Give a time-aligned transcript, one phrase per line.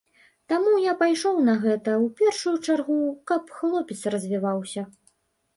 [0.53, 2.97] Таму я пайшоў на гэта, у першую чаргу,
[3.33, 4.89] каб хлопец развіваўся.